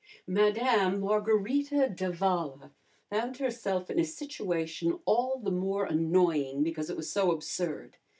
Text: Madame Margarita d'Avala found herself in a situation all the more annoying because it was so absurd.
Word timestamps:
Madame 0.25 0.99
Margarita 0.99 1.87
d'Avala 1.87 2.71
found 3.11 3.37
herself 3.37 3.87
in 3.87 3.99
a 3.99 4.03
situation 4.03 4.97
all 5.05 5.37
the 5.37 5.51
more 5.51 5.85
annoying 5.85 6.63
because 6.63 6.89
it 6.89 6.97
was 6.97 7.11
so 7.11 7.29
absurd. 7.31 7.97